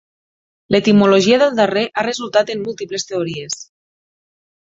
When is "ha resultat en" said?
1.93-2.65